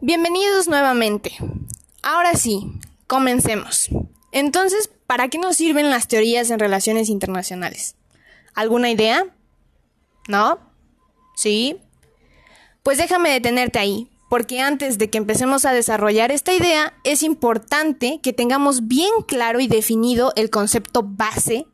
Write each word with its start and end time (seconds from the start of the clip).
Bienvenidos 0.00 0.68
nuevamente. 0.68 1.32
Ahora 2.02 2.34
sí, 2.34 2.72
comencemos. 3.06 3.88
Entonces, 4.32 4.90
¿para 5.06 5.28
qué 5.28 5.38
nos 5.38 5.56
sirven 5.56 5.88
las 5.88 6.08
teorías 6.08 6.50
en 6.50 6.58
relaciones 6.58 7.08
internacionales? 7.08 7.94
¿Alguna 8.54 8.90
idea? 8.90 9.24
¿No? 10.28 10.58
¿Sí? 11.36 11.78
Pues 12.82 12.98
déjame 12.98 13.30
detenerte 13.30 13.78
ahí, 13.78 14.10
porque 14.28 14.60
antes 14.60 14.98
de 14.98 15.08
que 15.08 15.18
empecemos 15.18 15.64
a 15.64 15.72
desarrollar 15.72 16.32
esta 16.32 16.52
idea, 16.52 16.94
es 17.04 17.22
importante 17.22 18.20
que 18.22 18.32
tengamos 18.32 18.88
bien 18.88 19.12
claro 19.26 19.60
y 19.60 19.68
definido 19.68 20.32
el 20.36 20.50
concepto 20.50 21.02
base, 21.02 21.66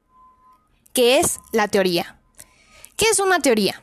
que 0.93 1.19
es 1.19 1.41
la 1.53 1.69
teoría. 1.69 2.21
¿Qué 2.97 3.07
es 3.07 3.19
una 3.19 3.41
teoría? 3.41 3.83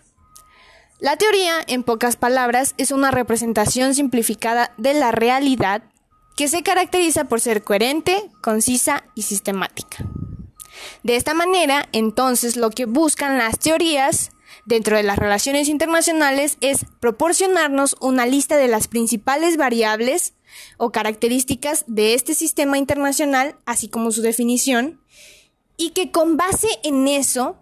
La 1.00 1.16
teoría, 1.16 1.64
en 1.68 1.84
pocas 1.84 2.16
palabras, 2.16 2.74
es 2.78 2.92
una 2.92 3.12
representación 3.12 3.94
simplificada 3.94 4.74
de 4.78 4.96
la 4.96 5.12
realidad 5.12 5.84
que 6.36 6.48
se 6.48 6.64
caracteriza 6.64 7.26
por 7.26 7.40
ser 7.40 7.64
coherente, 7.64 8.32
concisa 8.42 9.04
y 9.14 9.22
sistemática. 9.22 9.98
De 11.04 11.16
esta 11.16 11.36
manera, 11.36 11.88
entonces, 11.92 12.56
lo 12.56 12.72
que 12.72 12.86
buscan 12.86 13.38
las 13.38 13.60
teorías 13.60 14.32
dentro 14.66 14.98
de 14.98 15.04
las 15.04 15.20
relaciones 15.20 15.70
internacionales 15.70 16.58
es 16.62 16.86
proporcionarnos 17.00 17.96
una 18.02 18.26
lista 18.26 18.58
de 18.58 18.68
las 18.68 18.88
principales 18.88 19.56
variables 19.56 20.34
o 20.78 20.92
características 20.92 21.86
de 21.86 22.16
este 22.16 22.34
sistema 22.34 22.80
internacional, 22.80 23.56
así 23.66 23.88
como 23.88 24.12
su 24.12 24.24
definición, 24.24 25.00
y 25.78 25.92
que 25.92 26.12
con 26.12 26.38
base 26.38 26.68
en 26.84 27.08
eso 27.08 27.56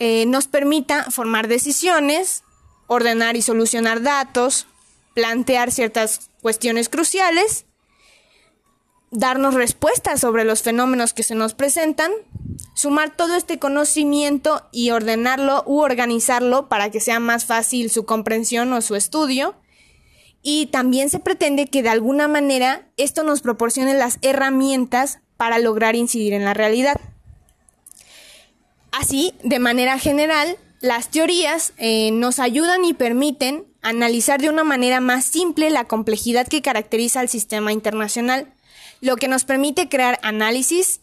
eh, 0.00 0.24
nos 0.26 0.48
permita 0.48 1.10
formar 1.10 1.46
decisiones, 1.46 2.42
ordenar 2.86 3.36
y 3.36 3.42
solucionar 3.42 4.00
datos, 4.02 4.66
plantear 5.14 5.70
ciertas 5.70 6.30
cuestiones 6.40 6.88
cruciales, 6.88 7.66
darnos 9.10 9.52
respuestas 9.52 10.18
sobre 10.18 10.44
los 10.44 10.62
fenómenos 10.62 11.12
que 11.12 11.22
se 11.22 11.34
nos 11.34 11.52
presentan, 11.52 12.12
sumar 12.74 13.14
todo 13.14 13.36
este 13.36 13.58
conocimiento 13.58 14.66
y 14.72 14.88
ordenarlo 14.88 15.64
u 15.66 15.80
organizarlo 15.80 16.70
para 16.70 16.90
que 16.90 17.00
sea 17.00 17.20
más 17.20 17.44
fácil 17.44 17.90
su 17.90 18.06
comprensión 18.06 18.72
o 18.72 18.80
su 18.80 18.96
estudio. 18.96 19.54
Y 20.42 20.66
también 20.66 21.10
se 21.10 21.18
pretende 21.18 21.66
que 21.66 21.82
de 21.82 21.90
alguna 21.90 22.26
manera 22.26 22.88
esto 22.96 23.22
nos 23.22 23.42
proporcione 23.42 23.92
las 23.92 24.18
herramientas 24.22 25.18
para 25.36 25.58
lograr 25.58 25.94
incidir 25.94 26.32
en 26.32 26.46
la 26.46 26.54
realidad. 26.54 26.98
Así, 28.92 29.34
de 29.42 29.58
manera 29.58 29.98
general, 29.98 30.56
las 30.80 31.10
teorías 31.10 31.72
eh, 31.76 32.10
nos 32.10 32.38
ayudan 32.38 32.84
y 32.84 32.94
permiten 32.94 33.64
analizar 33.82 34.40
de 34.40 34.48
una 34.48 34.64
manera 34.64 35.00
más 35.00 35.24
simple 35.24 35.70
la 35.70 35.84
complejidad 35.84 36.48
que 36.48 36.62
caracteriza 36.62 37.20
al 37.20 37.28
sistema 37.28 37.72
internacional, 37.72 38.52
lo 39.00 39.16
que 39.16 39.28
nos 39.28 39.44
permite 39.44 39.88
crear 39.88 40.18
análisis, 40.22 41.00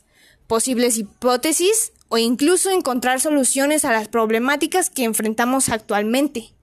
posibles 0.48 0.98
hipótesis 0.98 1.92
o 2.10 2.18
incluso 2.18 2.72
encontrar 2.72 3.20
soluciones 3.20 3.86
a 3.86 3.92
las 3.92 4.08
problemáticas 4.08 4.90
que 4.90 5.04
enfrentamos 5.04 5.70
actualmente, 5.70 6.54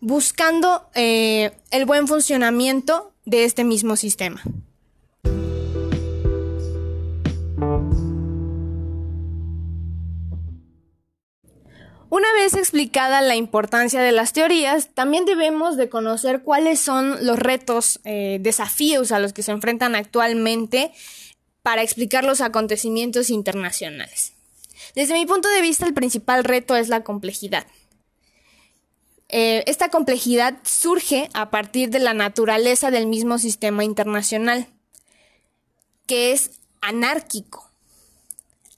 buscando 0.00 0.88
eh, 0.94 1.52
el 1.70 1.86
buen 1.86 2.08
funcionamiento 2.08 3.12
de 3.24 3.44
este 3.44 3.64
mismo 3.64 3.96
sistema. 3.96 4.42
Explicada 12.58 13.20
la 13.20 13.36
importancia 13.36 14.00
de 14.00 14.12
las 14.12 14.32
teorías, 14.32 14.88
también 14.94 15.24
debemos 15.24 15.76
de 15.76 15.88
conocer 15.88 16.42
cuáles 16.42 16.80
son 16.80 17.24
los 17.24 17.38
retos, 17.38 18.00
eh, 18.04 18.38
desafíos 18.40 19.12
a 19.12 19.18
los 19.18 19.32
que 19.32 19.42
se 19.42 19.52
enfrentan 19.52 19.94
actualmente 19.94 20.92
para 21.62 21.82
explicar 21.82 22.24
los 22.24 22.40
acontecimientos 22.40 23.30
internacionales. 23.30 24.32
Desde 24.94 25.14
mi 25.14 25.26
punto 25.26 25.48
de 25.48 25.60
vista, 25.60 25.86
el 25.86 25.94
principal 25.94 26.44
reto 26.44 26.76
es 26.76 26.88
la 26.88 27.04
complejidad. 27.04 27.66
Eh, 29.28 29.62
esta 29.66 29.90
complejidad 29.90 30.58
surge 30.64 31.28
a 31.34 31.50
partir 31.50 31.90
de 31.90 31.98
la 31.98 32.14
naturaleza 32.14 32.90
del 32.90 33.06
mismo 33.06 33.38
sistema 33.38 33.84
internacional, 33.84 34.66
que 36.06 36.32
es 36.32 36.52
anárquico 36.80 37.67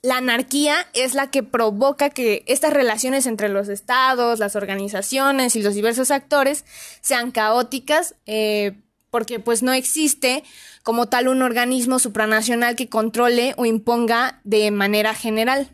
la 0.03 0.17
anarquía 0.17 0.87
es 0.95 1.15
la 1.15 1.31
que 1.31 1.43
provoca 1.43 2.11
que 2.11 2.43
estas 2.47 2.73
relaciones 2.73 3.27
entre 3.27 3.49
los 3.49 3.69
estados, 3.69 4.39
las 4.39 4.57
organizaciones 4.57 5.57
y 5.57 5.63
los 5.63 5.75
diversos 5.75 6.11
actores 6.11 6.65
sean 7.03 7.31
caóticas, 7.31 8.15
eh, 8.27 8.73
porque 9.11 9.41
pues 9.41 9.63
no 9.63 9.73
existe 9.73 10.43
como 10.83 11.07
tal 11.07 11.29
un 11.29 11.43
organismo 11.43 11.99
supranacional 11.99 12.77
que 12.77 12.89
controle 12.89 13.53
o 13.59 13.67
imponga 13.67 14.41
de 14.45 14.71
manera 14.71 15.15
general. 15.15 15.69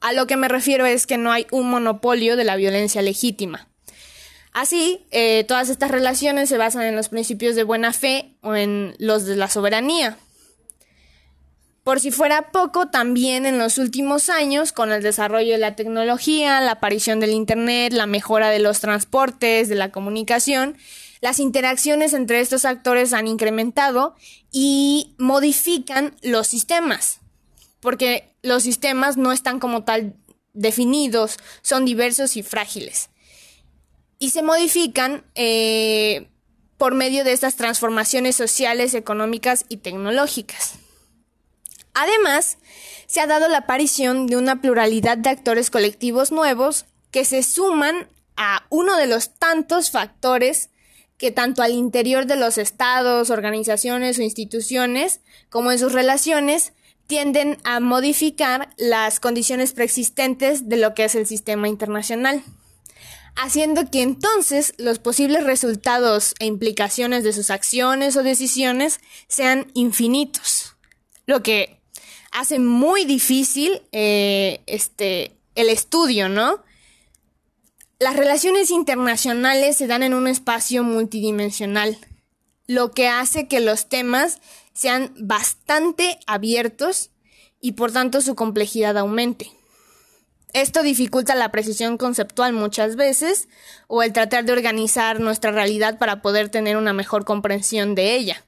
A 0.00 0.12
lo 0.12 0.26
que 0.26 0.36
me 0.36 0.48
refiero 0.48 0.86
es 0.86 1.06
que 1.06 1.18
no 1.18 1.32
hay 1.32 1.46
un 1.50 1.68
monopolio 1.68 2.36
de 2.36 2.44
la 2.44 2.56
violencia 2.56 3.02
legítima. 3.02 3.68
Así, 4.52 5.04
eh, 5.10 5.44
todas 5.44 5.68
estas 5.68 5.90
relaciones 5.90 6.48
se 6.48 6.58
basan 6.58 6.82
en 6.82 6.96
los 6.96 7.08
principios 7.08 7.54
de 7.54 7.64
buena 7.64 7.92
fe 7.92 8.34
o 8.42 8.54
en 8.54 8.94
los 8.98 9.24
de 9.24 9.36
la 9.36 9.48
soberanía. 9.48 10.16
Por 11.82 11.98
si 11.98 12.10
fuera 12.10 12.50
poco, 12.50 12.88
también 12.88 13.46
en 13.46 13.58
los 13.58 13.78
últimos 13.78 14.28
años, 14.28 14.72
con 14.72 14.92
el 14.92 15.02
desarrollo 15.02 15.52
de 15.52 15.58
la 15.58 15.76
tecnología, 15.76 16.60
la 16.60 16.72
aparición 16.72 17.20
del 17.20 17.30
Internet, 17.30 17.92
la 17.94 18.06
mejora 18.06 18.50
de 18.50 18.58
los 18.58 18.80
transportes, 18.80 19.68
de 19.68 19.76
la 19.76 19.90
comunicación, 19.90 20.76
las 21.20 21.38
interacciones 21.38 22.12
entre 22.12 22.40
estos 22.40 22.64
actores 22.64 23.12
han 23.12 23.26
incrementado 23.26 24.14
y 24.52 25.14
modifican 25.18 26.16
los 26.22 26.46
sistemas, 26.46 27.20
porque 27.80 28.34
los 28.42 28.62
sistemas 28.62 29.16
no 29.16 29.32
están 29.32 29.58
como 29.58 29.84
tal 29.84 30.14
definidos, 30.52 31.38
son 31.62 31.84
diversos 31.84 32.36
y 32.36 32.42
frágiles. 32.42 33.10
Y 34.18 34.30
se 34.30 34.42
modifican 34.42 35.24
eh, 35.34 36.28
por 36.76 36.94
medio 36.94 37.24
de 37.24 37.32
estas 37.32 37.56
transformaciones 37.56 38.36
sociales, 38.36 38.94
económicas 38.94 39.64
y 39.68 39.78
tecnológicas. 39.78 40.74
Además, 42.00 42.56
se 43.06 43.20
ha 43.20 43.26
dado 43.26 43.46
la 43.48 43.58
aparición 43.58 44.26
de 44.26 44.38
una 44.38 44.62
pluralidad 44.62 45.18
de 45.18 45.28
actores 45.28 45.68
colectivos 45.68 46.32
nuevos 46.32 46.86
que 47.10 47.26
se 47.26 47.42
suman 47.42 48.08
a 48.38 48.64
uno 48.70 48.96
de 48.96 49.06
los 49.06 49.38
tantos 49.38 49.90
factores 49.90 50.70
que 51.18 51.30
tanto 51.30 51.62
al 51.62 51.72
interior 51.72 52.24
de 52.24 52.36
los 52.36 52.56
estados, 52.56 53.28
organizaciones 53.28 54.18
o 54.18 54.22
instituciones, 54.22 55.20
como 55.50 55.72
en 55.72 55.78
sus 55.78 55.92
relaciones, 55.92 56.72
tienden 57.06 57.58
a 57.64 57.80
modificar 57.80 58.70
las 58.78 59.20
condiciones 59.20 59.74
preexistentes 59.74 60.70
de 60.70 60.78
lo 60.78 60.94
que 60.94 61.04
es 61.04 61.14
el 61.14 61.26
sistema 61.26 61.68
internacional, 61.68 62.42
haciendo 63.36 63.90
que 63.90 64.00
entonces 64.00 64.72
los 64.78 65.00
posibles 65.00 65.44
resultados 65.44 66.34
e 66.38 66.46
implicaciones 66.46 67.24
de 67.24 67.34
sus 67.34 67.50
acciones 67.50 68.16
o 68.16 68.22
decisiones 68.22 69.00
sean 69.28 69.70
infinitos, 69.74 70.76
lo 71.26 71.42
que 71.42 71.79
hace 72.30 72.58
muy 72.58 73.04
difícil 73.04 73.82
eh, 73.92 74.60
este, 74.66 75.32
el 75.54 75.68
estudio, 75.68 76.28
¿no? 76.28 76.62
Las 77.98 78.16
relaciones 78.16 78.70
internacionales 78.70 79.76
se 79.76 79.86
dan 79.86 80.02
en 80.02 80.14
un 80.14 80.26
espacio 80.26 80.82
multidimensional, 80.82 81.98
lo 82.66 82.92
que 82.92 83.08
hace 83.08 83.46
que 83.46 83.60
los 83.60 83.88
temas 83.88 84.40
sean 84.72 85.12
bastante 85.18 86.18
abiertos 86.26 87.10
y 87.60 87.72
por 87.72 87.92
tanto 87.92 88.22
su 88.22 88.34
complejidad 88.34 88.96
aumente. 88.96 89.50
Esto 90.52 90.82
dificulta 90.82 91.34
la 91.34 91.52
precisión 91.52 91.96
conceptual 91.96 92.52
muchas 92.52 92.96
veces 92.96 93.48
o 93.86 94.02
el 94.02 94.12
tratar 94.12 94.44
de 94.44 94.52
organizar 94.52 95.20
nuestra 95.20 95.52
realidad 95.52 95.98
para 95.98 96.22
poder 96.22 96.48
tener 96.48 96.76
una 96.76 96.92
mejor 96.92 97.24
comprensión 97.24 97.94
de 97.94 98.14
ella. 98.16 98.44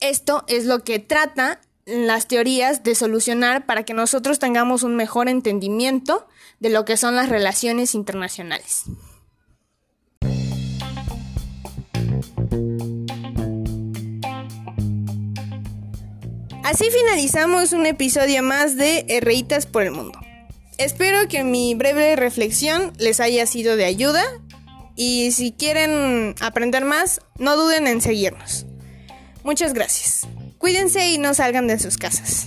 Esto 0.00 0.44
es 0.48 0.64
lo 0.64 0.82
que 0.82 0.98
trata 0.98 1.60
las 1.84 2.26
teorías 2.26 2.82
de 2.82 2.94
solucionar 2.94 3.66
para 3.66 3.84
que 3.84 3.92
nosotros 3.92 4.38
tengamos 4.38 4.82
un 4.82 4.96
mejor 4.96 5.28
entendimiento 5.28 6.26
de 6.58 6.70
lo 6.70 6.86
que 6.86 6.96
son 6.96 7.16
las 7.16 7.28
relaciones 7.28 7.94
internacionales. 7.94 8.84
Así 16.64 16.88
finalizamos 16.90 17.72
un 17.74 17.84
episodio 17.84 18.42
más 18.42 18.76
de 18.76 19.04
Herreitas 19.06 19.66
por 19.66 19.82
el 19.82 19.90
Mundo. 19.90 20.18
Espero 20.78 21.28
que 21.28 21.44
mi 21.44 21.74
breve 21.74 22.16
reflexión 22.16 22.94
les 22.96 23.20
haya 23.20 23.44
sido 23.44 23.76
de 23.76 23.84
ayuda 23.84 24.24
y 24.96 25.32
si 25.32 25.52
quieren 25.52 26.34
aprender 26.40 26.86
más, 26.86 27.20
no 27.38 27.56
duden 27.56 27.86
en 27.86 28.00
seguirnos. 28.00 28.64
Muchas 29.44 29.72
gracias. 29.72 30.26
Cuídense 30.58 31.08
y 31.08 31.18
no 31.18 31.34
salgan 31.34 31.66
de 31.66 31.78
sus 31.78 31.96
casas. 31.96 32.46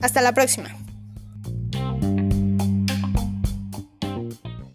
Hasta 0.00 0.20
la 0.20 0.32
próxima. 0.32 0.83